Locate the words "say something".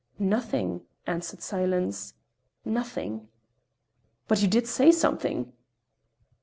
4.65-5.53